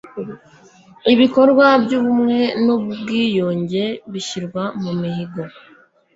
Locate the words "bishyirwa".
4.11-4.63